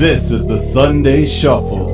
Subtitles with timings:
[0.00, 1.89] This is the Sunday Shuffle.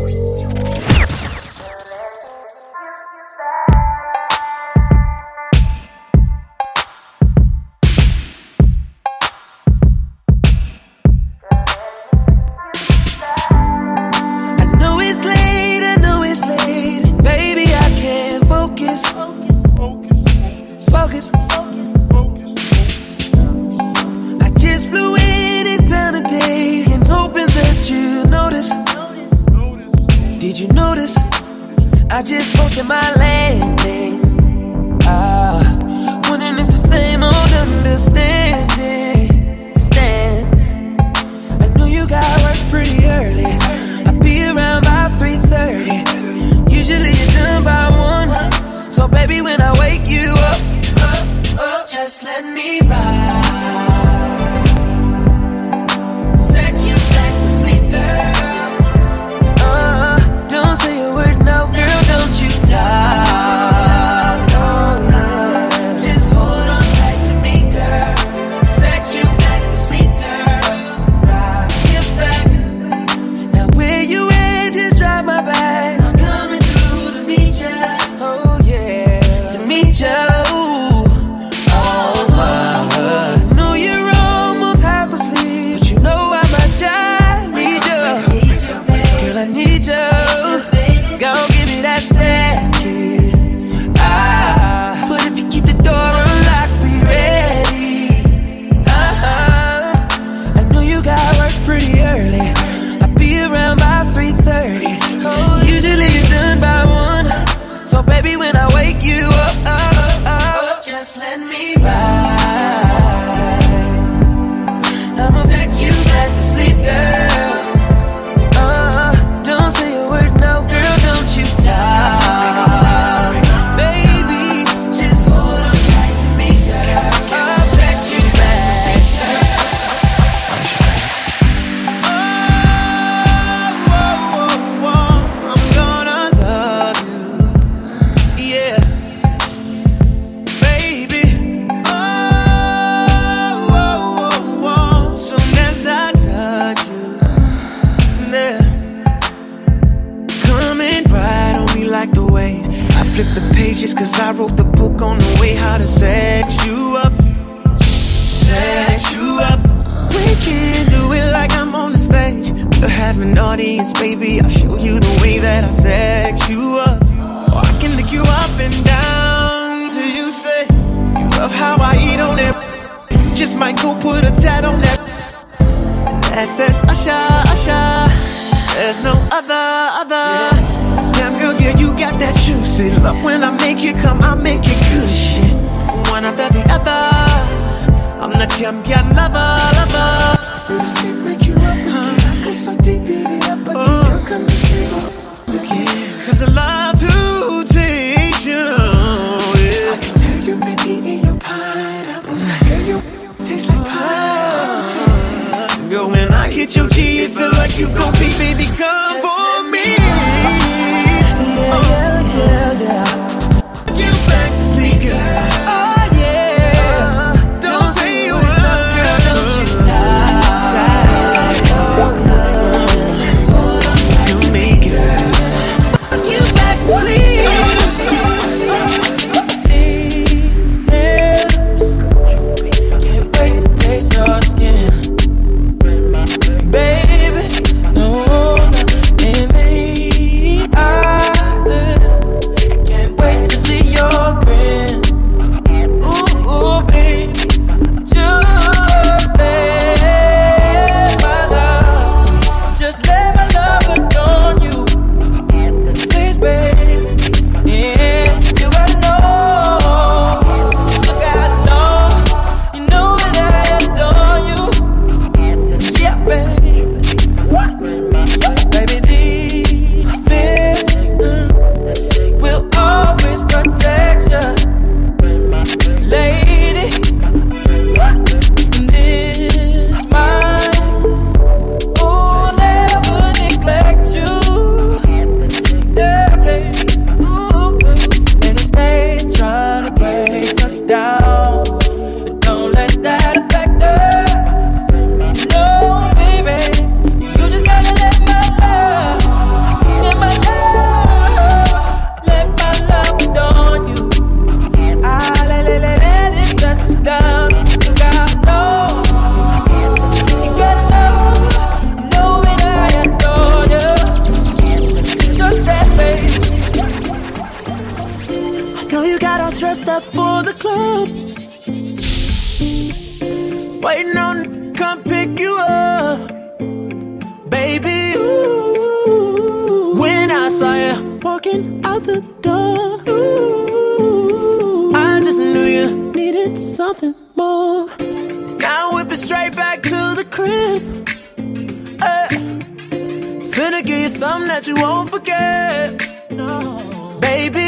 [344.17, 346.09] Something that you won't forget.
[346.31, 347.66] No, baby,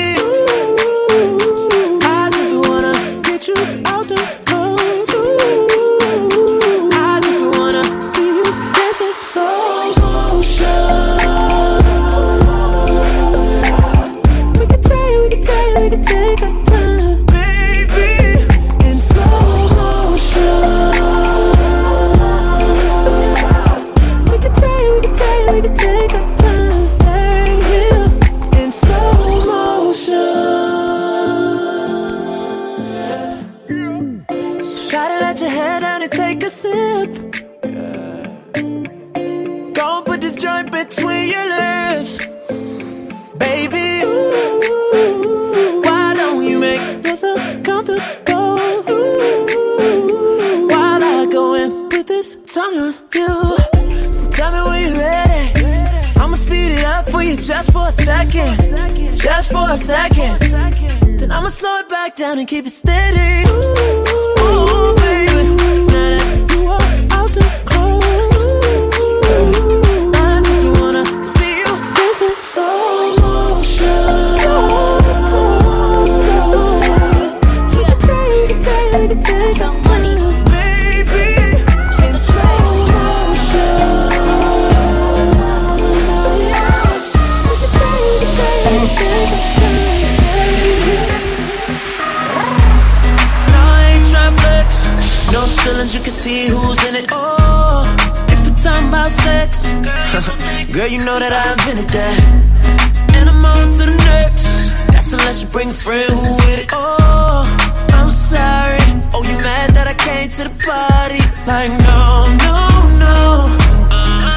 [111.49, 112.57] Like, no, no,
[113.05, 113.17] no.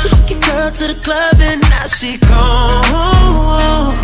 [0.01, 3.95] We took your girl to the club and now she gone.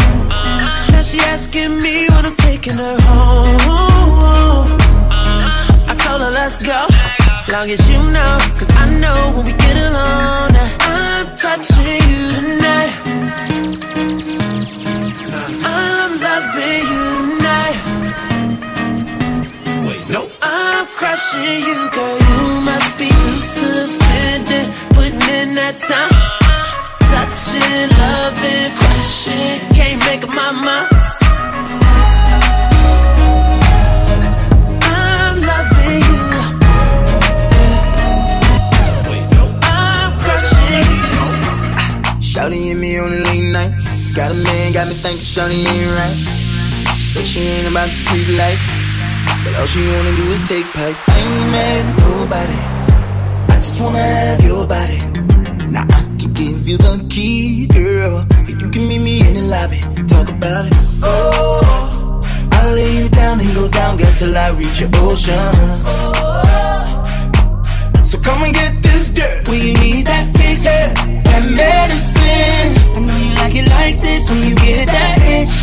[0.92, 4.68] Now she asking me when I'm taking her home.
[5.90, 6.86] I told her let's go,
[7.48, 10.58] long as you know, cause I know when we get alone.
[10.92, 12.94] I'm touching you tonight.
[15.64, 17.06] I'm loving you
[17.38, 17.78] tonight.
[19.88, 22.07] Wait, no, I'm crushing you, girl.
[27.58, 30.88] Touching, loving, crushing, can't make up my mind.
[34.84, 36.26] I'm loving you.
[39.64, 41.18] I'm crushing you.
[42.22, 43.72] Shouty hit me on a late night.
[44.16, 46.18] Got a man, got me thinking Shouty ain't right.
[46.96, 48.62] Say she ain't about the pretty life.
[49.44, 50.96] But all she wanna do is take pipe.
[51.08, 52.60] I ain't mad at nobody.
[53.52, 55.02] I just wanna have your body.
[55.76, 58.26] I can give you the key, girl.
[58.48, 59.80] You can meet me in the lobby.
[60.08, 60.74] Talk about it.
[61.04, 62.22] Oh,
[62.52, 65.36] I'll lay you down and go down, girl, till I reach your ocean.
[65.86, 67.02] Oh,
[68.04, 69.48] So come and get this dirt.
[69.48, 72.70] When you need that fix, that medicine.
[72.96, 75.54] I know you like it like this when you get that itch.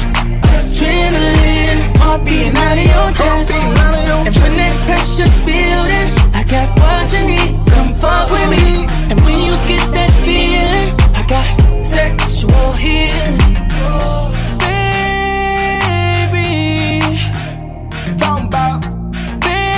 [0.54, 3.50] Adrenaline, heart beating out of your chest.
[3.50, 7.52] And when that pressure's building, I got what you need.
[7.72, 8.86] Come fuck with me.
[9.10, 10.43] And when you get that feeling,
[11.24, 13.38] I got sexual healing.
[16.28, 17.00] Baby,
[18.18, 18.82] Talking about
[19.40, 19.72] baby.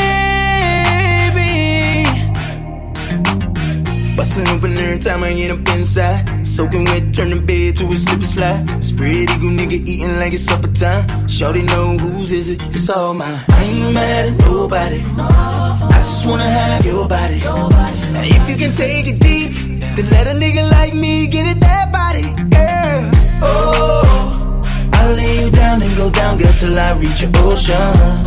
[4.16, 6.44] Bustin' open every time I get up inside.
[6.44, 8.82] Soaking wet, turn the bed to a slip and slide.
[8.82, 11.28] Spread eagle nigga eating like it's supper time.
[11.28, 12.60] Shorty know whose is it?
[12.74, 13.38] It's all mine.
[13.50, 15.00] I ain't mad at nobody.
[15.16, 17.38] I just wanna have your body.
[17.38, 21.58] Now if you can take it deep, then let a nigga like me get it
[21.60, 23.10] that body, girl.
[23.42, 24.60] Oh,
[24.92, 27.76] I'll lay you down and go down, girl, till I reach your ocean.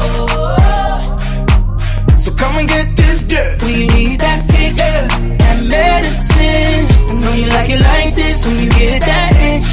[0.02, 1.16] Oh,
[2.18, 3.62] so come and get this dirt.
[3.62, 6.88] When you need that fix, that medicine.
[7.10, 9.70] I know you like it like this when you get that itch.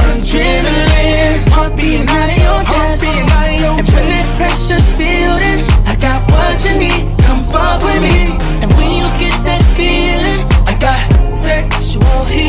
[0.00, 3.02] Adrenaline, heart beating out of your chest.
[3.02, 7.04] beating out of your and when that pressure's building, I got what you need.
[7.28, 8.32] Come fuck with me.
[8.64, 9.43] And when you get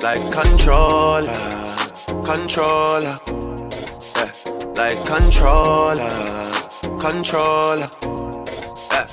[0.00, 1.26] like controller,
[2.24, 3.16] controller,
[4.16, 4.30] yeah,
[4.74, 6.10] like controller,
[7.00, 7.88] controller,
[8.90, 9.06] yeah.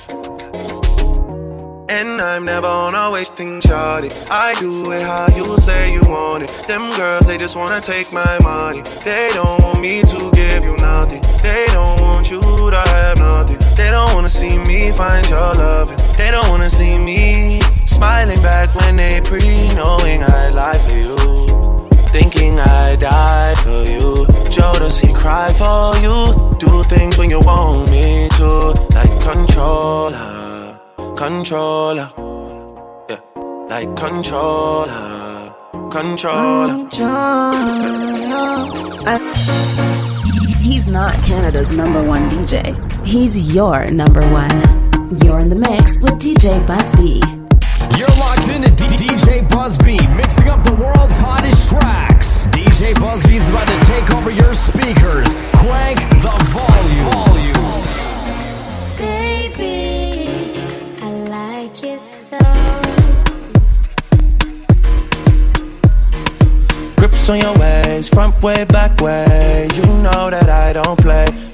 [1.88, 4.10] And I'm never on a wasting shawty.
[4.30, 6.50] I do it how you say you want it.
[6.66, 8.82] Them girls, they just wanna take my money.
[9.04, 11.22] They don't want me to give you nothing.
[11.42, 13.58] They don't want you to have nothing.
[13.76, 15.96] They don't wanna see me find your loving.
[16.16, 17.60] They don't wanna see me
[17.94, 21.16] Smiling back when they pre knowing I lie for you.
[22.08, 24.26] Thinking I die for you.
[24.54, 26.16] Jodeci cry for you.
[26.58, 28.48] Do things when you want me to.
[28.98, 30.80] Like controller,
[31.16, 32.10] controller.
[33.08, 33.20] Yeah,
[33.68, 35.54] like controller,
[35.92, 36.88] controller.
[40.60, 42.74] He's not Canada's number one DJ.
[43.06, 44.58] He's your number one.
[45.22, 46.92] You're in the mix with DJ Buzz
[48.54, 48.60] B.
[48.60, 52.46] You're locked into DJ Buzz B, mixing up the world's hottest tracks.
[52.48, 55.42] DJ Buzz B is about to take over your speakers.
[55.56, 57.10] Crank the volume.
[57.10, 57.82] volume.
[58.98, 60.60] Baby,
[61.02, 62.38] I like it so.
[66.96, 69.68] Grips on your ways, front way, back way.
[69.74, 71.53] You know that I don't play.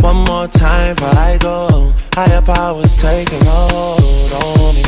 [0.00, 1.92] One more time before I go.
[2.14, 4.82] Higher powers taking hold on me.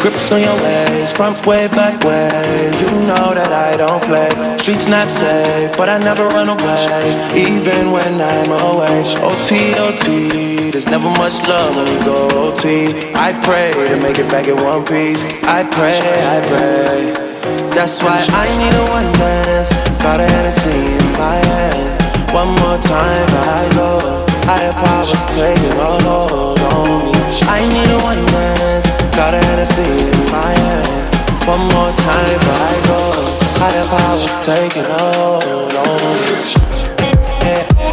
[0.00, 2.32] Grips on your ways, front way, back way.
[2.80, 4.32] You know that I don't play.
[4.56, 7.04] Streets not safe, but I never run away,
[7.36, 9.04] even when I'm away.
[9.20, 12.88] OT, OT, there's never much love when we go OT.
[13.12, 15.20] I pray to make it back in one piece.
[15.44, 17.12] I pray, I pray.
[17.76, 19.68] That's why I need a one dance.
[20.00, 22.32] Got a Hennessy in my hand.
[22.32, 24.24] One more time, I go.
[24.48, 27.12] Higher powers taking a hold on me.
[27.52, 28.89] I need a one dance.
[29.20, 31.46] Got a Hennessy in my hand.
[31.46, 33.00] One more time before I go.
[33.60, 36.00] Higher powers taking hold on
[37.84, 37.89] me.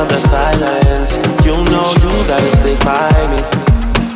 [0.00, 1.16] Of the silence.
[1.44, 3.40] You know you gotta stick by me.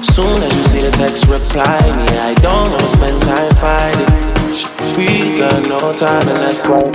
[0.02, 2.06] Soon as you see the text, reply me.
[2.16, 4.12] I don't wanna spend time fighting.
[4.96, 6.88] We got no time and that's why.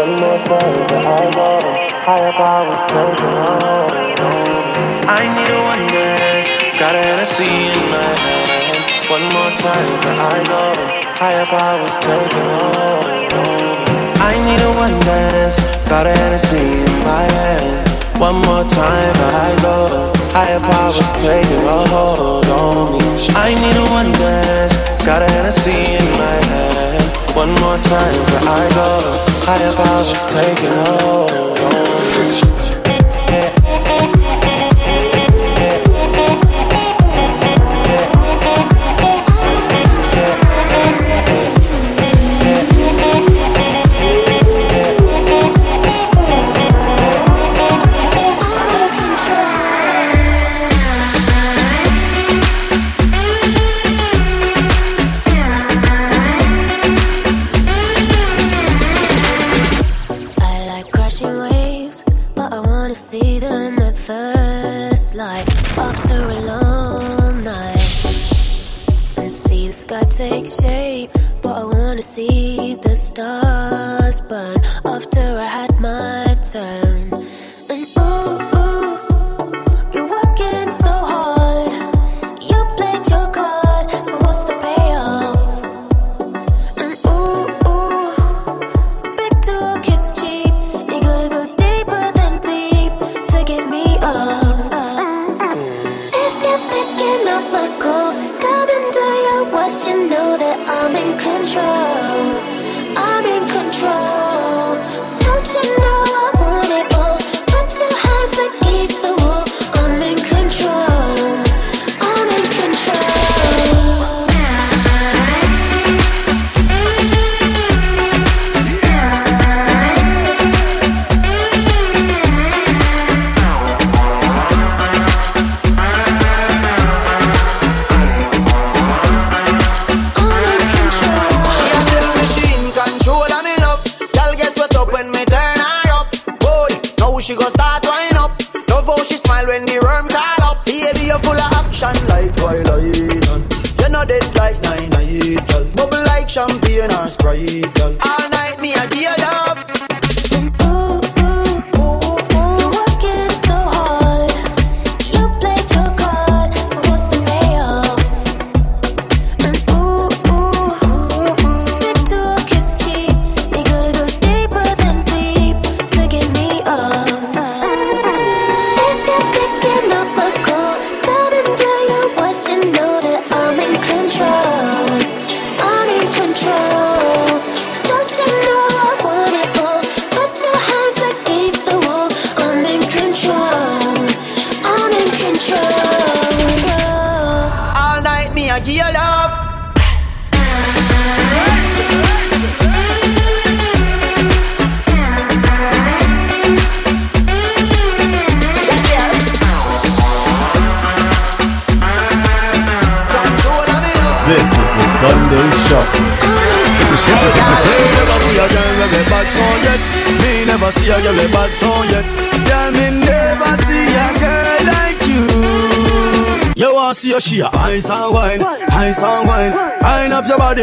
[0.00, 1.64] One more time, but I got
[2.06, 3.90] higher powers taking on.
[5.08, 9.10] I need a one dance, got a Hennessy in my hand.
[9.10, 10.62] One more time, but I go.
[11.20, 13.19] Higher powers taking hold
[14.20, 15.56] I need a one dance,
[15.88, 17.88] got a Hennessy in my hand.
[18.20, 20.12] One more time, but I go.
[20.36, 23.00] Higher powers taking a hold on me.
[23.34, 27.04] I need a one dance, got a Hennessy in my hand.
[27.34, 28.88] One more time, but I go.
[29.48, 31.39] Higher powers taking a hold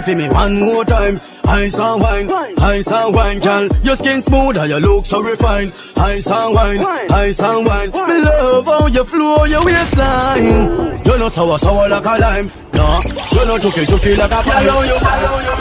[0.08, 1.20] for me one more time.
[1.44, 3.68] Ice and wine, ice and wine, girl.
[3.84, 5.74] Your skin smooth and you look so refined.
[5.96, 7.92] Ice and wine, ice and wine.
[7.92, 11.04] Me love how you flow your waistline.
[11.06, 12.52] You know sour sour like a lime.
[12.74, 13.02] No,
[13.34, 14.64] you know chucky chucky like a pie.
[14.64, 15.54] Allow you, allow you,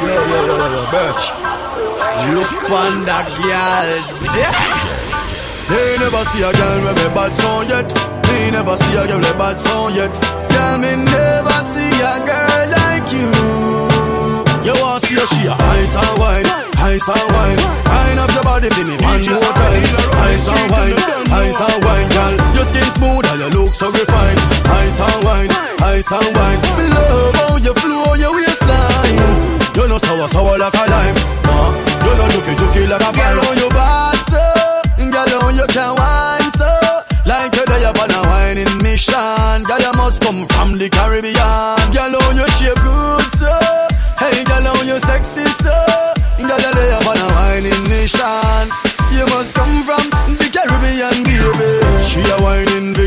[0.00, 1.24] Yo, yo, yo, yo, yo, bitch.
[2.34, 4.70] Look on that girl.
[5.70, 7.88] They never see a girl with a bad song yet.
[8.24, 10.40] They never see a girl with a bad song yet.
[10.50, 11.69] Girl, me never
[12.00, 13.28] a girl like you.
[14.64, 17.60] You want to see a she a ice and wine, ice and wine.
[17.88, 19.82] Wine up your body for me one more time.
[20.28, 20.96] Ice and wine,
[21.32, 22.34] ice and wine, girl.
[22.56, 24.40] Your skin smooth and you look so refined.
[24.68, 26.60] Ice and wine, ice and wine.
[26.76, 29.18] Me love how you flow your waistline.
[29.76, 31.16] You know sour sour like a lime.
[31.48, 31.72] Uh,
[32.04, 34.42] you know juky juky like a girl on your bad so.
[35.10, 36.70] Girl on you can wine so.
[37.24, 39.64] Like you're there on a whining mission.
[39.64, 41.79] Girl you must come from the Caribbean.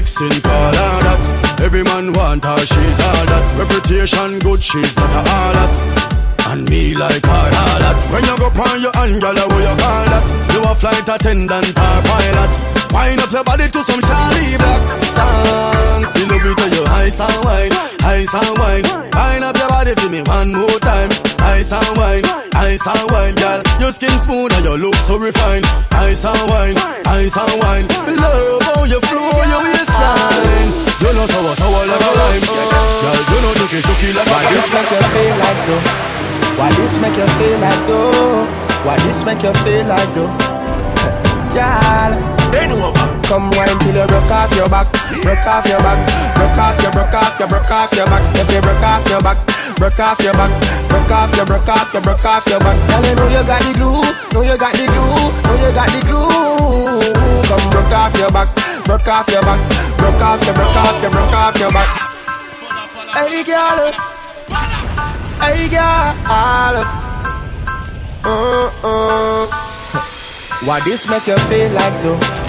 [0.04, 1.62] Vixen, call her that.
[1.62, 3.44] Every man want her, she's all that.
[3.58, 5.74] Reputation good, she's not a harlot.
[6.52, 7.98] And me like her all that.
[8.12, 10.26] When you go on your girl, what you call that?
[10.54, 12.83] You a flight attendant or pilot.
[12.94, 14.82] Wind up your body to some Charlie Black
[15.18, 16.10] songs.
[16.14, 17.74] Me love it to you ice and wine,
[18.06, 18.86] ice and wine.
[19.12, 21.10] Wind up your body for me one more time.
[21.42, 23.62] Ice and wine, ice and wine, girl.
[23.82, 25.66] Your skin smooth and you look so refined.
[25.92, 26.78] Ice and wine,
[27.10, 27.86] ice and wine.
[28.14, 30.70] Love how you flow your waistline.
[31.02, 33.20] You know sour sour like a lime, girl.
[33.34, 35.82] You know chucky chucky like a Why this make you feel like though?
[36.62, 38.46] Why this make you feel like though?
[38.86, 40.30] Why this make you feel like though?
[41.54, 44.86] Girl, Come wine till you broke off your back,
[45.24, 45.98] broke off your back,
[46.38, 48.22] broke off your, broke off your, broke off your back.
[48.38, 49.38] If you broke off your back,
[49.78, 50.52] broke off your back,
[50.88, 52.78] broke off your, broke off your, broke off your back.
[52.90, 54.06] Girl, you know you got the glue,
[54.38, 55.18] know you got the glue,
[55.50, 56.30] know you got the glue.
[57.50, 58.54] Come broke off your back,
[58.86, 59.60] broke off your back,
[59.98, 61.90] broke off your, broke off your, broke off your back.
[63.18, 63.90] Hey girl,
[65.42, 66.86] hey girl,
[68.26, 69.48] uh uh.
[70.66, 72.43] Why this make you feel like though?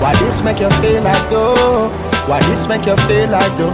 [0.00, 1.92] Why this make you feel like though?
[2.24, 3.68] Why this make you feel like though?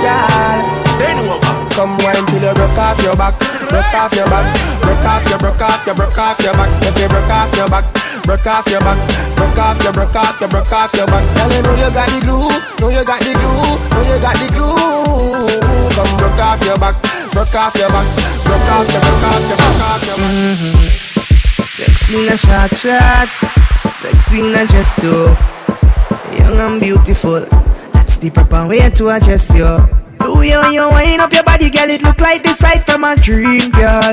[0.00, 0.60] Girl,
[0.96, 1.54] bend over.
[1.76, 3.36] Come wine till you broke off your back,
[3.68, 4.48] broke off your back,
[4.80, 6.70] broke off your, broke off your, broke off your back.
[6.88, 7.84] If you broke off your back,
[8.24, 8.96] broke off your back,
[9.36, 11.24] broke off your, broke off your, broke off your back.
[11.36, 12.48] Girl, you know you got the glue,
[12.80, 13.60] know you got the glue,
[13.92, 14.72] know you got the glue.
[15.92, 16.96] Come broke off your back,
[17.34, 18.06] broke off your back,
[18.48, 20.32] broke off your, broke off your, broke off your back.
[20.32, 21.04] Mm-hmm.
[21.68, 23.44] Sexy in a short shots,
[24.04, 25.32] sexy in a dress too.
[26.36, 27.40] Young and beautiful,
[27.92, 29.64] that's the proper way to address you.
[30.20, 33.16] Do you, you wind up your body, girl, it look like the sight from a
[33.16, 34.12] dream, girl.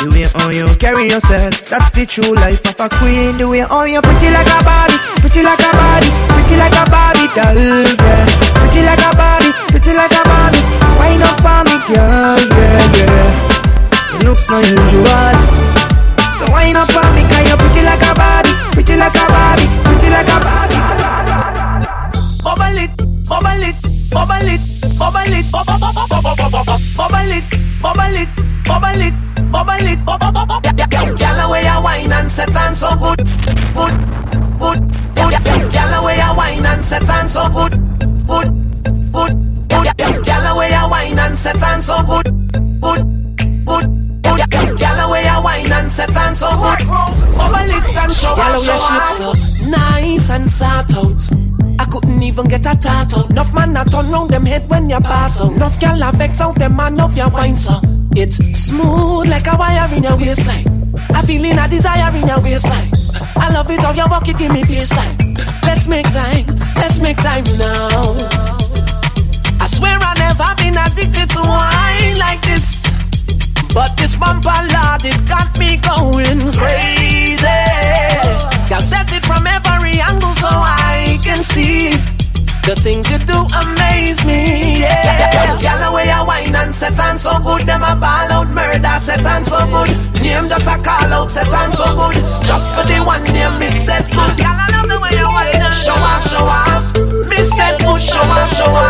[0.00, 3.36] The way how you carry yourself, that's the true life of a queen.
[3.36, 6.84] The way how you pretty like a Barbie, pretty like a Barbie, pretty like a
[6.88, 8.28] Barbie doll, girl.
[8.64, 10.64] Pretty like a Barbie, pretty like a Barbie.
[10.96, 13.28] Wind up for me, girl, girl, girl.
[14.16, 15.67] It looks not usual.
[16.38, 19.66] So wind up for me, cause you're pretty like a Barbie, pretty like a Barbie,
[19.82, 20.78] pretty like a Barbie.
[22.46, 22.94] Bubble it,
[23.26, 23.74] bubble it,
[24.14, 24.62] bubble it,
[24.96, 26.06] bubble it, bubble it,
[27.02, 27.42] bubble it,
[27.82, 28.30] bubble it,
[28.62, 29.14] bubble it,
[29.50, 29.98] bubble it.
[31.18, 33.18] Gyal, away your wine and set on so good,
[33.74, 33.98] good,
[34.60, 34.80] good,
[35.16, 35.32] good.
[35.74, 37.72] Gyal, away your wine and set on so good,
[38.28, 38.48] good,
[39.10, 39.34] good,
[39.68, 39.86] good.
[40.22, 42.30] Gyal, away your wine and set on so good,
[42.80, 43.27] good,
[44.46, 44.78] good.
[44.78, 46.86] Gyal, away your wine and set on so good.
[46.86, 49.10] Bubble it and show Gyal, show shape off.
[49.10, 49.32] so
[49.68, 51.22] nice and sort out.
[51.80, 53.30] I couldn't even get a tat out.
[53.30, 55.52] Enough man a turn round them head when you pass out.
[55.52, 57.78] Enough gyal a vex out them man off your wine so.
[58.16, 60.66] It's smooth like a wire in your waistline.
[61.14, 62.90] A feeling a desire in your waistline.
[63.36, 65.38] I love it how you walk it give me baseline.
[65.62, 66.46] Let's make time,
[66.76, 68.16] let's make time now.
[69.60, 72.87] I swear I never been addicted to wine like this.
[73.78, 77.46] But this bumper lord, it got me going crazy.
[78.66, 81.94] Y'all set it from every angle so I can see
[82.66, 84.82] the things you do amaze me.
[84.82, 87.70] Yeah, y'all away a wine and set on so good.
[87.70, 89.94] Them a ball out murder, set on so good.
[90.26, 92.18] Name just a call out, set on so good.
[92.42, 94.42] Just for the one name, me set good.
[95.70, 96.82] Show off, show off.
[97.30, 98.87] Me set good, show off, show off.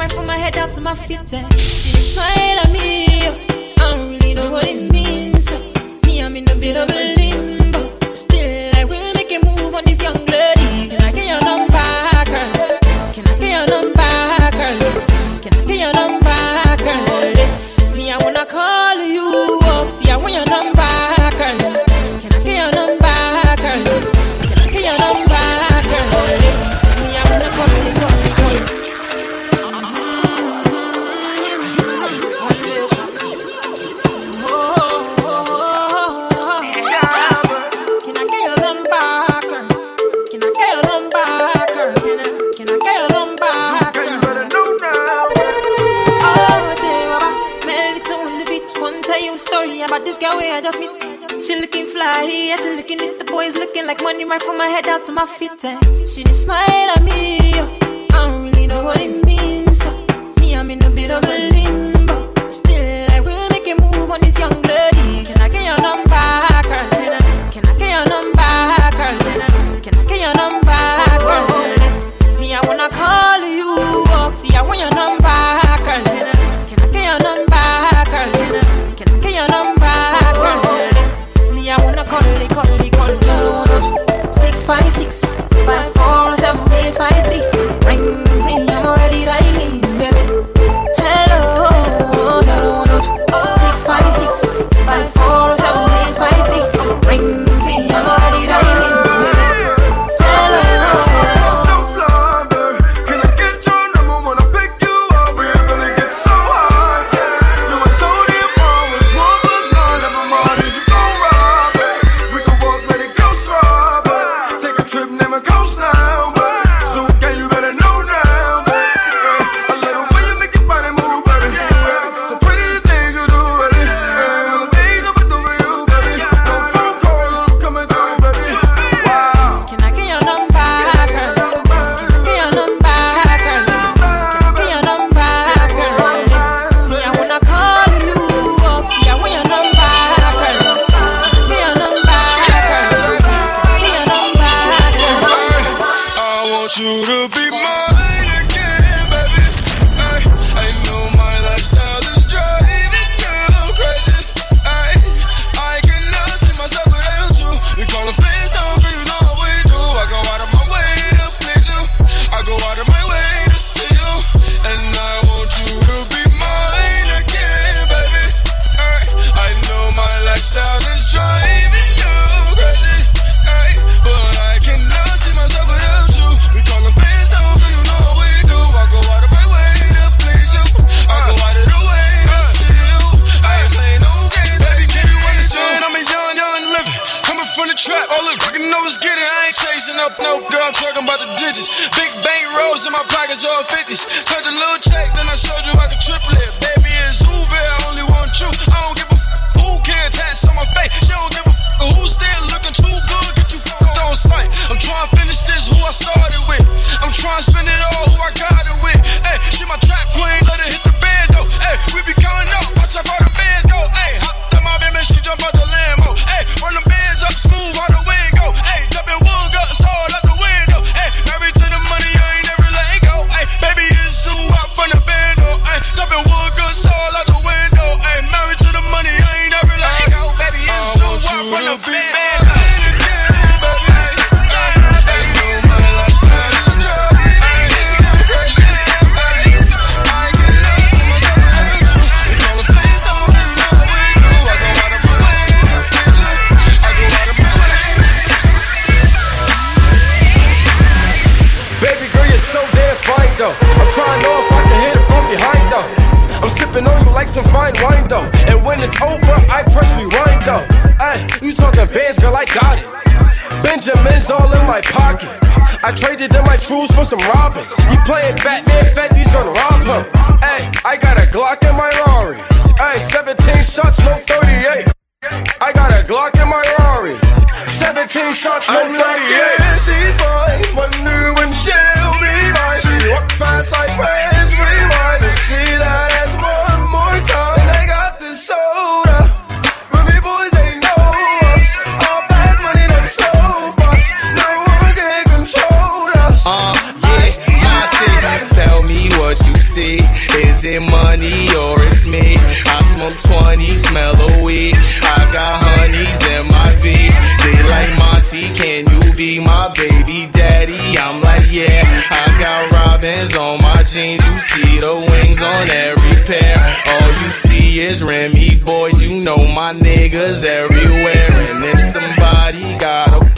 [0.00, 1.32] Right from my head down to my feet.
[1.34, 1.46] eh.
[1.56, 5.44] She smile at me, I don't really know what it means.
[6.00, 7.19] See, I'm in a bit of a
[55.20, 56.69] my feet and she needs my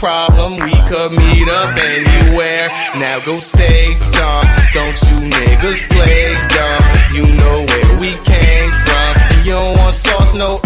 [0.03, 2.67] problem, we could meet up anywhere.
[2.99, 4.43] Now go say some.
[4.73, 6.83] Don't you niggas play dumb?
[7.15, 9.11] You know where we came from.
[9.31, 10.57] And you don't want sauce, no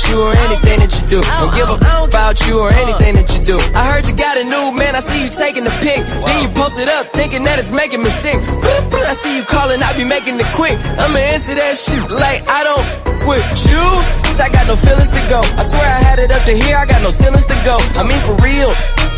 [0.00, 1.20] about you or anything that you do.
[1.20, 1.76] Don't give a
[2.08, 3.56] about you or anything that you do.
[3.76, 4.96] I heard you got a new man.
[4.96, 6.00] I see you taking the pic.
[6.00, 8.40] Then you post it up, thinking that it's making me sick.
[8.40, 10.76] I see you calling, I be making it quick.
[10.98, 12.86] I'ma answer that shit like I don't
[13.28, 13.86] with you.
[14.40, 15.40] I got no feelings to go.
[15.60, 16.76] I swear I had it up to here.
[16.76, 17.76] I got no feelings to go.
[17.98, 18.72] I mean for real.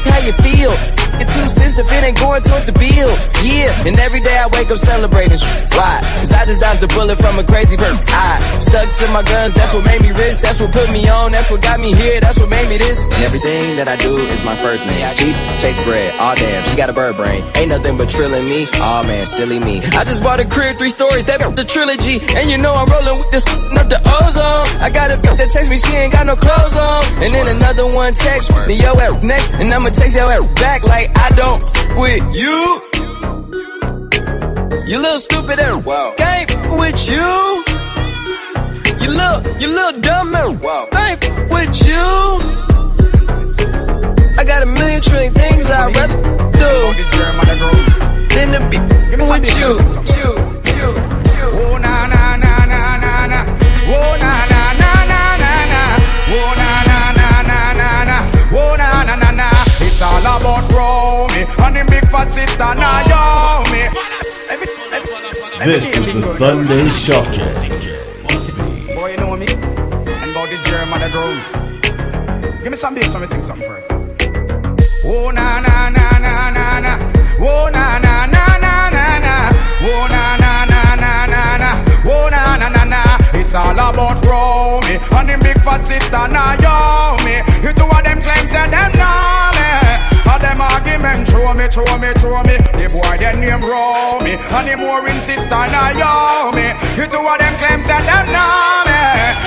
[0.04, 0.72] How you feel?
[1.20, 3.12] It two cents if it ain't going towards the bill.
[3.44, 5.38] Yeah, and every day I wake up celebrating.
[5.76, 6.00] Why?
[6.18, 7.94] Cause I just dodged a bullet from a crazy bird.
[8.10, 10.42] I stuck to my guns, that's what made me rich.
[10.42, 13.04] That's what put me on, that's what got me here, that's what made me this.
[13.04, 15.04] And everything that I do is my first name.
[15.16, 16.10] Peace, chase bread.
[16.18, 17.44] Aw damn, she got a bird brain.
[17.54, 18.66] Ain't nothing but trilling me.
[18.66, 19.78] Aw man, silly me.
[19.94, 22.18] I just bought a crib, three stories, that the trilogy.
[22.34, 23.46] And you know I'm rolling with this
[23.78, 24.66] up the ozone.
[24.82, 27.02] I got a that text me, she ain't got no clothes on.
[27.22, 30.82] And then another one text me, yo at next, and I'ma text your ass back
[30.84, 31.62] like I don't
[32.00, 32.58] with you.
[34.86, 36.14] You little stupid and wow.
[36.18, 37.64] Ain't with you.
[39.02, 40.88] You little, you little dumb and wow.
[40.96, 42.08] Ain't with you.
[44.38, 46.16] I got a million trillion things I'd rather
[46.52, 46.72] do
[48.34, 48.78] than to be
[49.30, 49.72] with you.
[50.18, 50.92] you.
[51.54, 53.40] Oh na na na na na na.
[53.94, 55.82] Oh na na na na na na.
[56.34, 56.71] Oh na
[60.02, 63.88] all about Romy and the big fat sister Naomi.
[65.64, 67.46] This is the Sunday Shuffle.
[68.94, 69.46] Boy, you know me.
[69.46, 71.38] And about this year, mother grown.
[72.62, 73.90] Give me some bass, let me sing something first.
[75.04, 76.92] Oh na na na na na na.
[77.40, 79.34] Oh na na na na na na.
[79.82, 81.70] Oh na na na na na na.
[82.06, 83.02] Oh na na na na.
[83.38, 87.36] It's all about Romy and the big fat sister Naomi.
[87.62, 89.61] You two of them claims and them know me.
[90.42, 92.56] Them argument throw me, throw me, throw me.
[92.74, 96.66] The boy then name Romy and the more insist on I owe me
[96.98, 99.02] You two of them claims that them know me.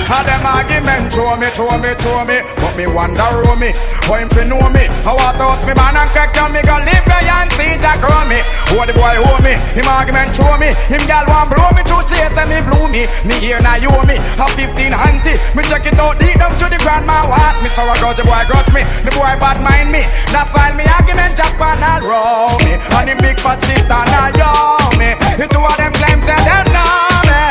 [0.08, 2.38] All them argument throw me, throw me, throw me.
[2.62, 3.26] But me wonder
[3.58, 3.74] me,
[4.06, 4.86] how him fi know me.
[5.02, 8.00] How I toss me man and crack down me go live guy and see Jack
[8.30, 8.40] me.
[8.70, 10.72] Who the boy hold me, him argument throw me.
[10.88, 13.10] Him gal want blow me through chase and me blew me.
[13.26, 15.38] Me here now you me, have 15 auntie.
[15.58, 17.68] Me check it out deep down to the grandma what me.
[17.74, 20.06] So I got the boy got me, the boy bad mind me.
[20.30, 22.78] That's why me argument Jack pan and roll me.
[22.98, 24.02] And the big fat sister
[25.00, 25.16] me.
[25.38, 27.44] The two of them claims and them know me.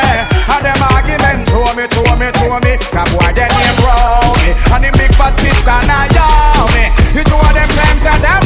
[0.51, 2.73] And them argument throw me, throw me, throw me.
[2.93, 4.51] That boy then name roll me.
[4.73, 5.79] And the big fat sister
[6.73, 6.83] me.
[7.15, 8.44] The two of them claims and them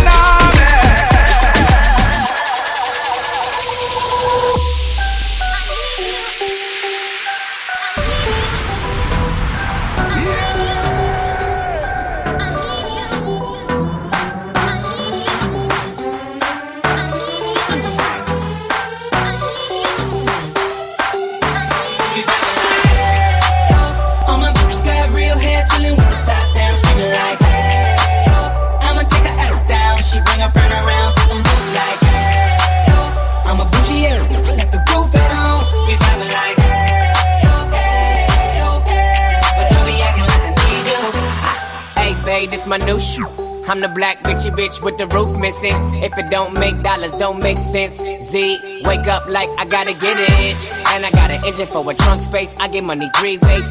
[43.69, 45.75] I'm the black bitchy bitch with the roof missing.
[46.01, 48.01] If it don't make dollars, don't make sense.
[48.23, 50.55] Z, wake up like I gotta get it.
[50.95, 52.55] And I got an engine for a trunk space.
[52.57, 53.69] I get money three ways.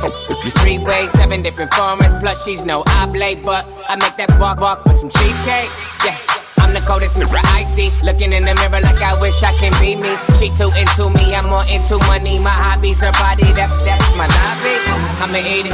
[0.62, 2.14] Three ways, seven different formats.
[2.20, 5.68] Plus, she's no oblate, but I make that walk walk with some cheesecake.
[6.06, 6.16] Yeah.
[6.58, 7.90] I'm the coldest nigga I see.
[8.04, 10.14] Looking in the mirror like I wish I can be me.
[10.38, 12.38] She too into me, I'm more into money.
[12.38, 14.78] My hobbies, her body, that, that's my hobby.
[15.18, 15.72] I'ma eat it,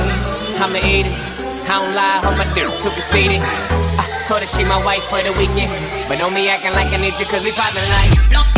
[0.64, 1.34] I'ma eat it.
[1.68, 3.83] I don't lie, my dick too conceited.
[4.26, 5.70] Told her she my wife for the weekend.
[6.08, 8.53] But don't be acting like I need you, cause we poppin' like.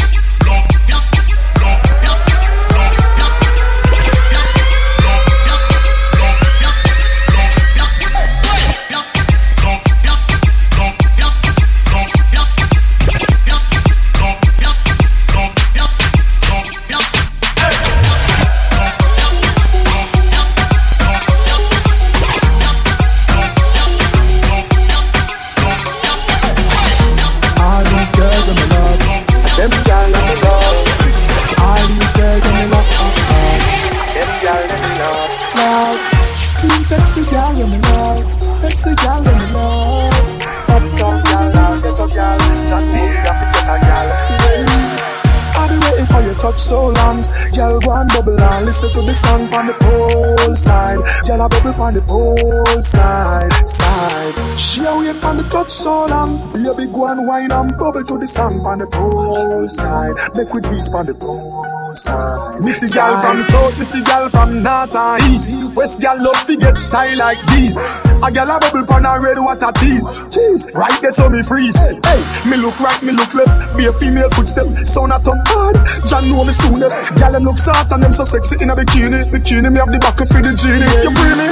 [46.59, 47.23] So long.
[47.55, 50.99] Girl, go and bubble and listen to the song from the pole side.
[51.27, 54.35] Girl, I bubble on the pole side, side.
[54.59, 56.53] She a wait on the touch so long.
[56.53, 60.15] Baby, go and wine and bubble to the song from the pole side.
[60.35, 61.76] Make we beat on the pole.
[61.97, 65.57] Missy girl from south, missy girl from north and east.
[65.77, 67.79] West girl love to get style like these.
[67.79, 70.05] A girl a bubble pon a red water tease.
[70.29, 71.81] Jeez, right there so me freeze.
[71.81, 73.77] Hey, me look right, me look left.
[73.77, 74.69] Be a female footstep.
[74.77, 75.77] Sound a thump hard.
[76.05, 77.17] John know me soon left.
[77.17, 79.25] Girl them look soft and them so sexy in a bikini.
[79.33, 80.85] Bikini me have the back of the genie.
[81.01, 81.49] You bring me?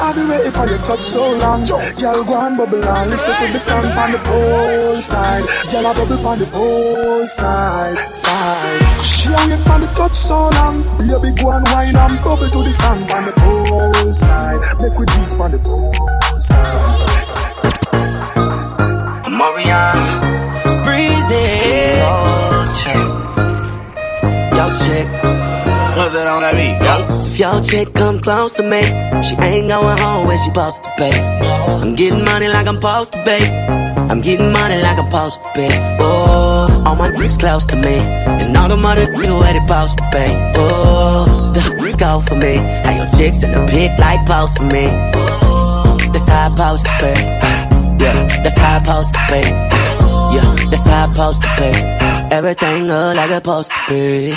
[0.00, 1.68] I've been waiting for your touch so long.
[1.68, 5.44] Girl go and bubble and listen to the sound from the pole side.
[5.68, 9.04] Girl a bubble on the pole side, side.
[9.04, 10.82] She on the touch so long.
[10.98, 14.60] Baby go and wine and bubble to the sound from the pole side.
[14.80, 15.92] Make we beat on the pole
[16.38, 17.12] side.
[19.28, 20.06] Mariana,
[20.84, 21.42] breezy.
[22.02, 22.14] Yo,
[22.80, 23.02] check.
[24.56, 25.06] Yo, check.
[25.96, 26.78] What's that on that beat?
[26.86, 26.94] Yo.
[27.32, 28.82] If your chick come close to me,
[29.22, 31.12] she ain't going home when she supposed to pay.
[31.82, 33.42] I'm getting money like I'm supposed to pay.
[34.10, 35.70] I'm getting money like I'm supposed to pay.
[36.00, 36.51] Oh,
[36.86, 37.96] all my niggas close to me,
[38.42, 40.52] and all the mother niggas where they supposed to pay.
[40.56, 42.56] Oh, the niggas go for me.
[42.56, 44.86] How your chicks in the pit like post for me.
[45.14, 47.18] Oh, that's how I supposed to pay.
[48.02, 49.46] Yeah, that's how I supposed to pay.
[50.34, 51.74] Yeah, that's how I supposed to pay.
[52.32, 54.34] Everything look like a post to be.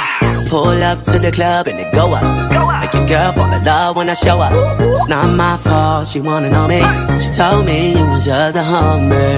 [0.49, 2.23] Pull up to the club and it go up.
[2.49, 2.74] Make your
[3.07, 4.53] girl fall in love when I show up.
[4.79, 6.81] It's not my fault, she wanna know me.
[7.19, 9.37] She told me you was just a hummer.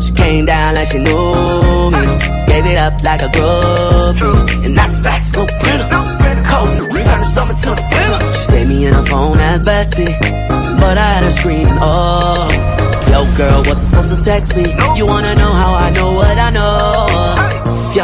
[0.04, 2.04] she came down like she knew me.
[2.50, 4.64] Gave it up like a groupie.
[4.64, 5.88] And that's facts, no printer.
[6.50, 6.76] Cold,
[7.06, 8.32] turn the summer to the winter.
[8.32, 10.12] She saved me in her phone at bestie.
[10.80, 12.48] But I had her screaming, oh.
[13.10, 14.64] Yo, girl, wasn't supposed to text me.
[14.96, 17.09] You wanna know how I know what I know?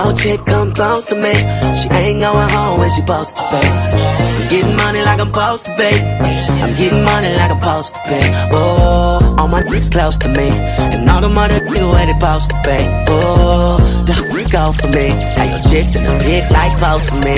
[0.06, 3.42] If your chick come close to me, she ain't going home when she supposed to
[3.42, 3.66] pay.
[3.66, 6.18] I'm getting money like I'm supposed to pay.
[6.62, 8.48] I'm getting money like I'm supposed to pay.
[8.52, 10.48] Oh, all my niggas close to me,
[10.94, 13.04] and all the mother niggas where they supposed to pay.
[13.08, 15.08] Oh, the niggas go for me.
[15.08, 17.36] Now your chicks in the big like close for me.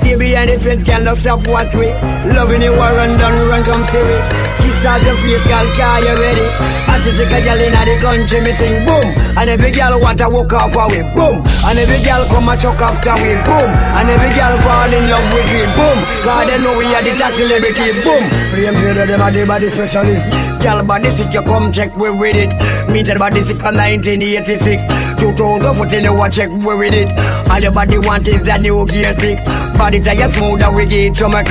[0.00, 1.88] Stay behind the fence, girl, no stop watch we
[2.32, 6.14] Loving you, run down, run, come see we Kiss out your face, girl, car you
[6.16, 6.46] ready?
[6.88, 9.06] I just a girl in the country, me sing boom.
[9.36, 11.36] And every girl want to walk off our way, boom.
[11.66, 13.70] And every girl come and chuck after we, boom.
[13.70, 15.98] And every girl fall in love with we, boom.
[16.24, 18.24] Cause they know we are the tax celebrities, boom.
[18.50, 20.26] Frame trader, them are the body specialist.
[20.66, 22.50] Girl body sick, you come check we with it
[22.90, 24.82] Meter body sick from 1986
[25.20, 27.06] 2014, you want check we with it
[27.50, 29.38] All your body want is that new gear stick.
[29.78, 31.44] Body tire smooth and we get from a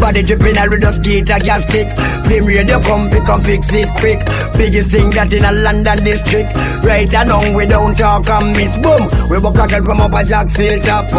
[0.00, 1.88] Body dripping we just get a gas stick
[2.40, 4.18] Flame radio come pick and fix it quick.
[4.56, 6.56] Biggest thing that in a London district.
[6.84, 8.72] Right now we don't talk and miss.
[8.80, 11.10] Boom, we walk a girl from up a jack sail top.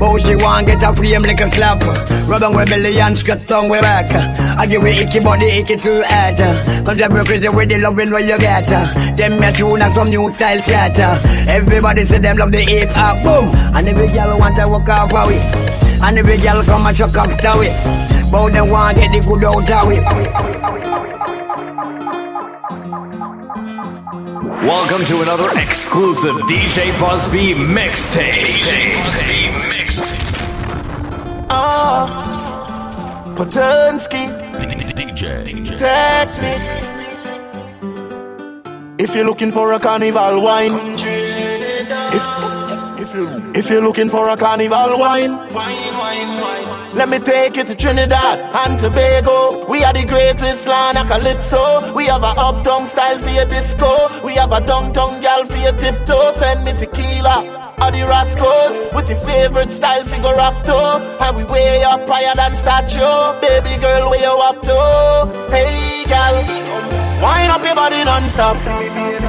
[0.00, 3.68] But she want get a frame like a slap Rub we belly and skirt tongue
[3.68, 4.10] we back.
[4.56, 6.40] I give we icky body icky to head.
[6.86, 8.66] Cause be crazy with the loving where you get.
[9.16, 11.20] Them me tune and some new style chatter
[11.50, 13.22] Everybody say them love the hip hop.
[13.22, 13.52] Boom!
[13.76, 15.40] And every girl want to walk off away
[16.02, 19.42] and every girl come and chuck up the way But they want get the good
[19.44, 20.04] out of it.
[24.64, 28.94] Welcome to another exclusive DJ Busby mixtape.
[31.50, 34.28] Ah, Potansky.
[34.94, 35.64] DJ.
[35.76, 36.90] Technique.
[39.00, 40.72] If you're looking for a carnival wine,
[42.12, 42.24] if,
[43.02, 46.59] if, you, if you're looking for a carnival wine, wine, wine, wine.
[46.92, 49.64] Let me take you to Trinidad and Tobago.
[49.70, 51.94] We are the greatest land of calypso.
[51.94, 54.10] We have a uptown style for your disco.
[54.26, 56.32] We have a downtown gal for your tiptoe.
[56.32, 57.46] Send me tequila.
[57.78, 60.74] All the rascals with your favorite style figure up to.
[61.22, 63.38] And we way up higher than statue.
[63.38, 65.30] Baby girl, way you up to.
[65.54, 66.42] Hey, gal.
[67.22, 68.56] Wind up your body non-stop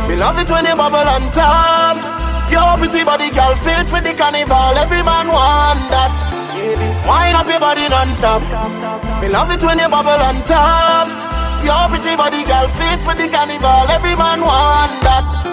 [0.08, 2.00] Me love it when you bubble on top
[2.50, 6.31] Your pretty body girl fit for the carnival Every man want that
[6.62, 8.42] Wind up your body non-stop.
[9.22, 11.08] Me love it when you bubble on top.
[11.66, 13.90] Your pretty body girl fit for the carnival.
[13.90, 15.51] Every man want that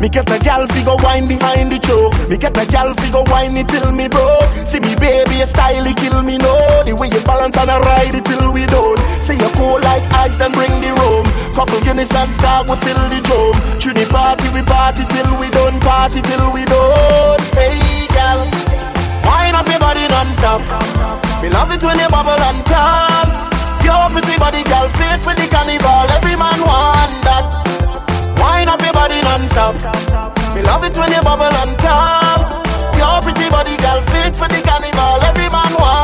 [0.00, 2.16] Me get a gal figure wine behind the choke.
[2.24, 4.48] Me get a gal figure wine it till me broke.
[4.64, 6.56] See me baby, a style kill me no.
[6.88, 8.96] The way you balance and I ride it till we don't.
[9.20, 11.28] See you cool like ice, then bring the rum.
[11.52, 13.52] Couple and Star, we fill the drum.
[13.76, 15.76] Through the party, we party till we done.
[15.84, 17.36] Party till we done.
[17.52, 18.40] Hey gal,
[19.28, 20.64] wine up your body non-stop.
[21.44, 23.28] Me love it when you bubble on top.
[23.84, 26.08] Your pretty body, gal, fit for the carnival.
[26.16, 27.69] Every man want that.
[28.40, 29.74] Wine up your body non-stop.
[30.54, 32.64] Me love it when you bubble on top.
[32.96, 35.20] Your pretty body girl fit for the carnival.
[35.28, 35.99] Every man want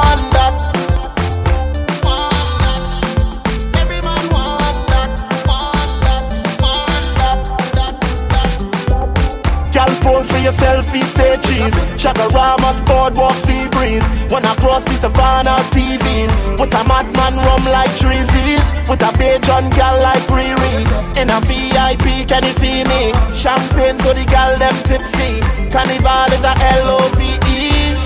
[9.77, 11.77] Gal pose for your selfie, say cheese.
[12.01, 14.09] Chaguaramas boardwalk sea breeze.
[14.33, 19.69] When I cross the savannah TVs, with a madman rum like treesies, with a Bajan
[19.77, 20.81] gal like Riri.
[21.21, 23.13] In a VIP, can you see me?
[23.37, 25.45] Champagne so the gal them tipsy.
[25.69, 28.01] Carnival is a L-O-V-E.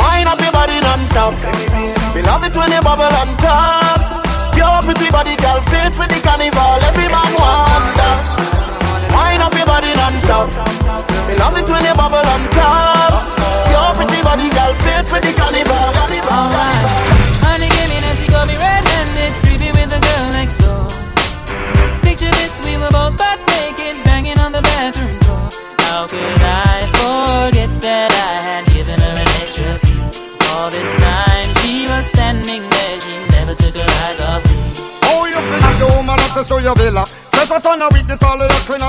[0.00, 1.36] Wine up your body non-stop.
[2.14, 4.07] Me love it when you bubble on top.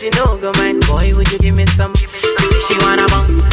[0.00, 0.80] she no go mind.
[0.86, 1.94] Boy, would you give me some?
[1.94, 3.44] She say she wanna bounce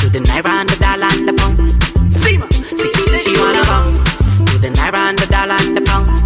[0.00, 1.80] to the naira and the dollar and the pounds.
[2.12, 4.04] See ma, see she say she wanna bounce
[4.52, 6.20] to the naira and the dollar and the pounds.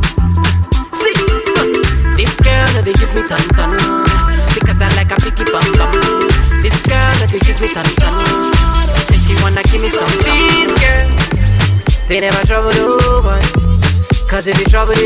[0.98, 3.70] See, uh, this girl no they use me ton ton
[4.58, 5.94] because I like a picky bum bum.
[6.58, 8.14] This girl no they use me ton ton.
[8.98, 10.10] She say she wanna give me some.
[10.26, 11.14] These girls
[12.10, 13.46] they never trouble no one.
[14.26, 14.98] Cause if you trouble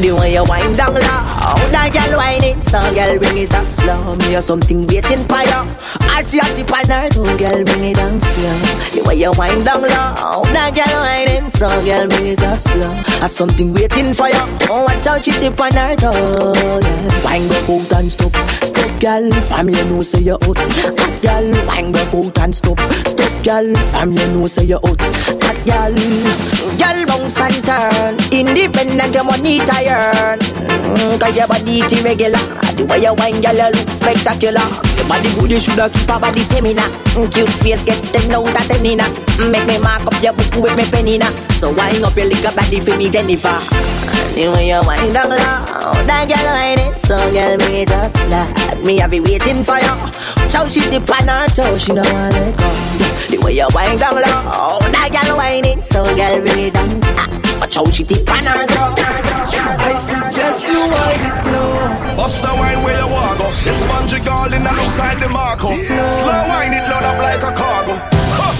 [0.00, 1.00] the way you wind down low,
[1.70, 4.14] that girl whining, so girl bring it up slow.
[4.16, 5.60] Me have something waiting for you.
[6.08, 8.58] I see a tip on her too, girl bring it down slow.
[8.92, 12.90] The way you wind down low, that girl whining, so girl bring it up slow.
[13.20, 14.44] I something waiting for you.
[14.68, 16.12] Oh, watch out, she tip on her toe.
[16.80, 17.24] Yeah.
[17.24, 18.34] Wind up out and stop,
[18.64, 19.30] stop, girl.
[19.48, 20.56] Family know say you out.
[20.56, 23.74] Hot girl, wind up out and stop, stop, girl.
[23.92, 25.39] Family know say you out.
[25.66, 25.92] Girl,
[26.80, 28.16] girl bounce and turn.
[28.32, 30.40] Independent, your money tired.
[30.40, 32.40] Mm, Cause your body it irregular.
[32.76, 34.64] The way you wine, girl, you look spectacular.
[34.96, 36.88] Your body good, you shoulda keep a body seminar.
[37.12, 39.04] Mm, Cute face, get ten out of ten inna.
[39.36, 41.28] Mm, Make me mark up your book with me pen inna.
[41.52, 43.52] So wind up your little body for me, Jennifer.
[44.34, 48.80] The way you wind down low, that girl whining, so girl me it up loud.
[48.84, 49.94] Me have be waiting for you.
[50.48, 53.09] Chow she dip on her toe, she don't wanna go.
[53.30, 57.00] The way you wind down low, that girl whining, so girl bring it down.
[57.14, 57.28] Ah,
[57.60, 58.94] Watch how she dip on her toe.
[58.98, 62.16] I suggest you wind it slow.
[62.16, 63.46] Bust the wine where you walk go.
[63.62, 65.78] This spongy girl in the outside the Marco.
[65.78, 67.94] Slow wine it load up like a cargo.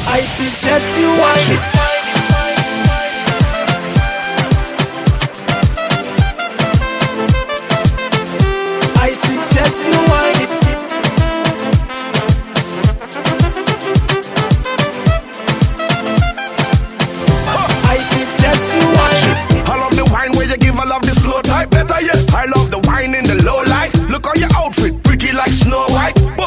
[0.07, 1.80] I suggest you wind it.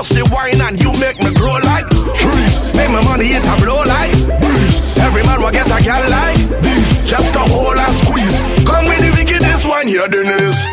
[0.03, 1.87] Bust the wine and you make me grow like
[2.19, 2.75] trees.
[2.75, 4.11] Make my money hit a blow like
[4.43, 4.97] breeze.
[4.99, 7.05] Every man will get a girl like this.
[7.09, 8.67] Just a whole and squeeze.
[8.67, 10.65] Come with the wickedest wine here, Dennis.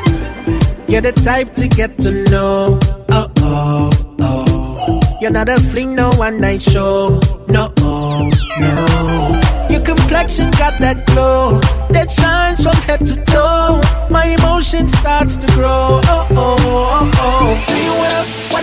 [0.90, 2.80] You're the type to get to know.
[3.10, 5.00] Oh, oh, oh.
[5.20, 7.20] You're not a fling, no one night show.
[7.46, 9.50] No, oh, no.
[9.70, 11.60] Your complexion got that glow
[11.90, 13.80] that shines from head to toe.
[14.10, 16.00] My emotion starts to grow.
[16.02, 16.26] Oh,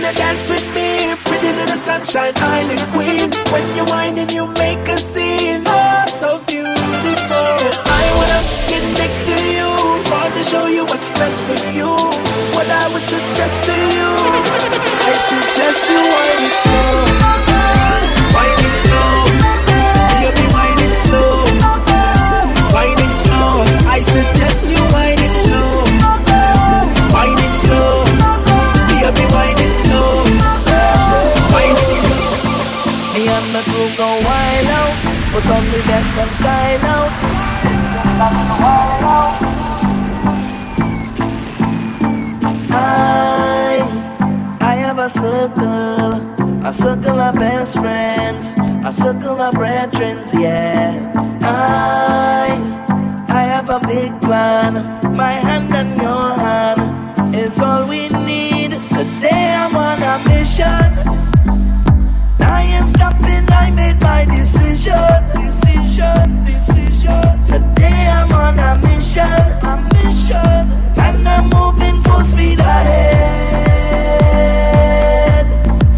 [0.08, 1.14] wanna, dance with me?
[1.24, 3.30] Pretty little sunshine island queen.
[3.52, 7.48] When you whine and you make a scene, oh, so beautiful.
[7.86, 9.68] I wanna get next to you,
[10.10, 11.90] wanna show you what's best for you.
[12.54, 14.10] What I would suggest to you,
[15.08, 17.07] I suggest you whine it slow,
[36.18, 37.18] and style out.
[42.70, 43.78] I,
[44.60, 51.12] I have a circle, a circle of best friends, a circle of brethren, yeah.
[51.42, 52.56] I,
[53.28, 54.74] I have a big plan,
[55.16, 58.72] my hand and your hand is all we need.
[58.90, 60.90] Today I'm on a mission.
[62.40, 64.92] I ain't stopping, I made my decision,
[65.34, 65.67] decision,
[66.44, 67.44] decision.
[67.44, 69.26] Today I'm on a mission,
[69.62, 70.36] a mission,
[70.96, 73.58] and I'm moving full speed ahead.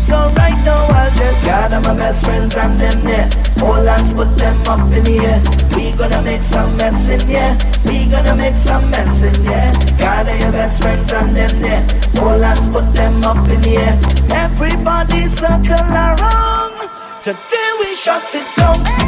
[0.01, 3.29] So right now I'll just gather my best friends and them there.
[3.63, 5.43] All hands, put them up in the air.
[5.77, 7.57] We gonna make some mess in here.
[7.87, 9.73] We gonna make some mess in here.
[9.99, 11.85] Gather your best friends and them there.
[12.23, 13.99] All hands, put them up in the air.
[14.33, 16.89] Everybody circle around.
[17.23, 19.00] Today we shut it down.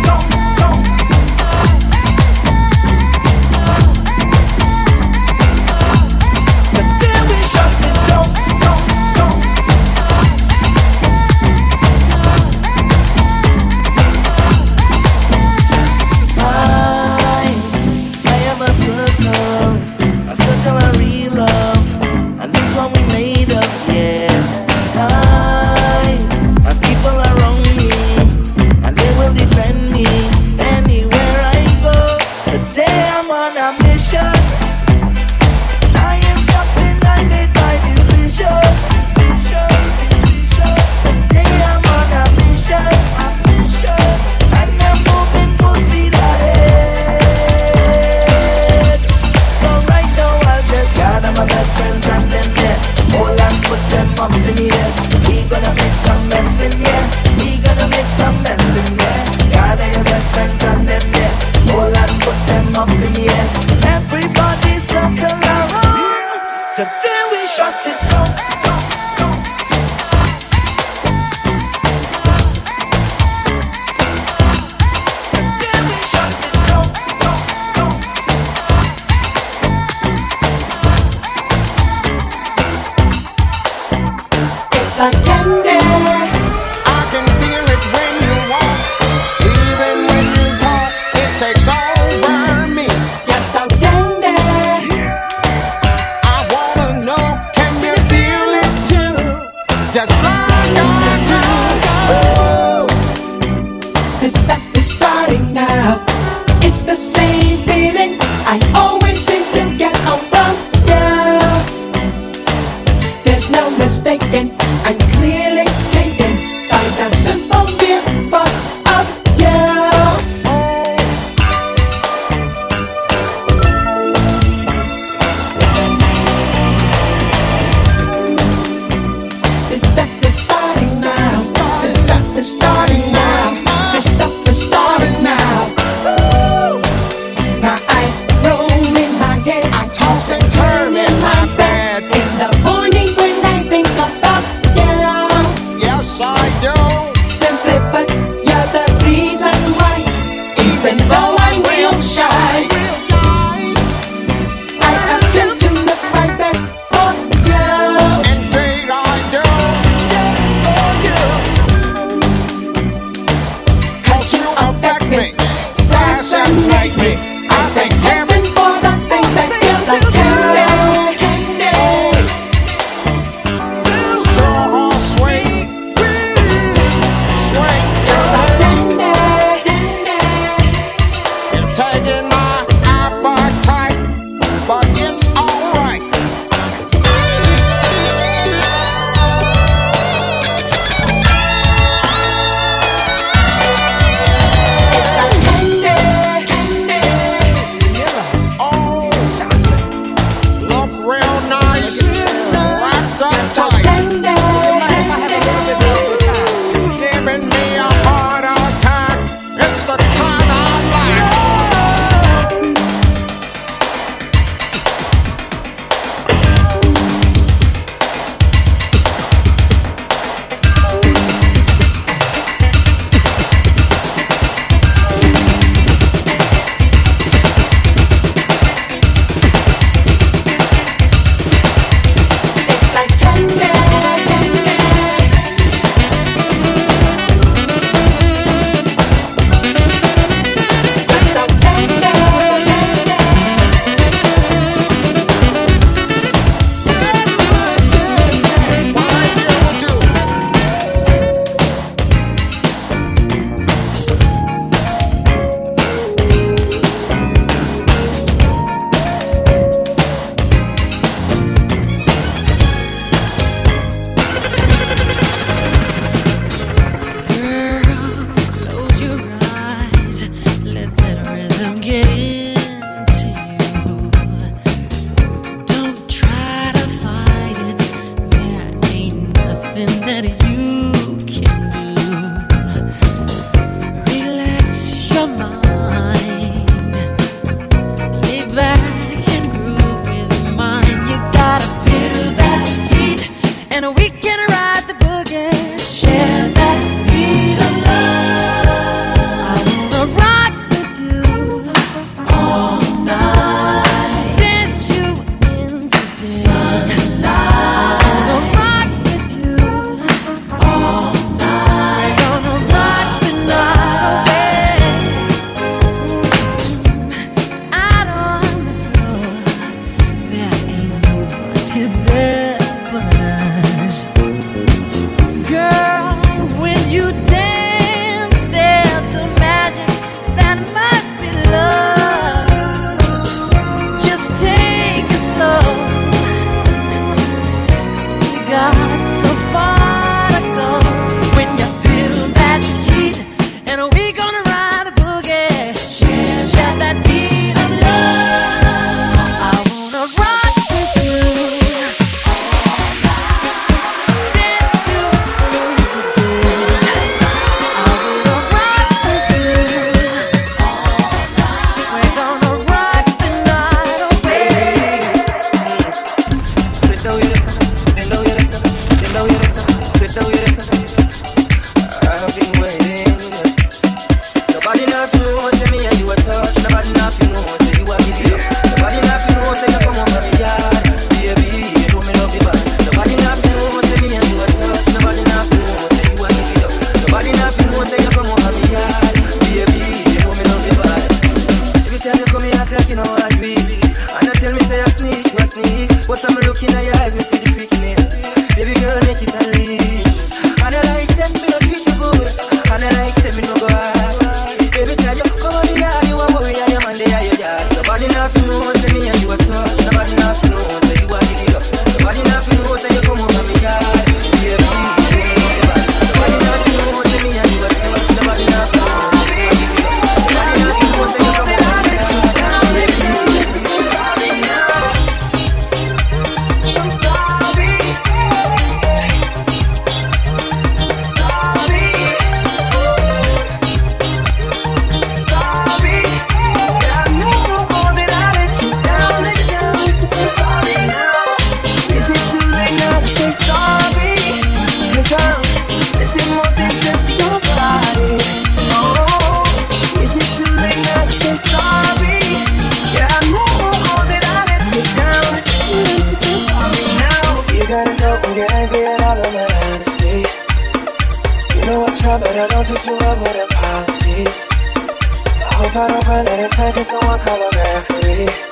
[467.07, 468.52] one color man for me.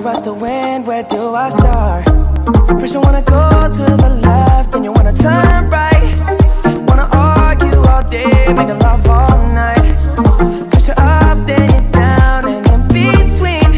[0.00, 2.04] a rush to win, where do I start?
[2.80, 6.16] First you wanna go to the left, then you wanna turn right
[6.88, 9.94] Wanna argue all day, making love all night
[10.70, 13.70] First you're up, then you're down, and in between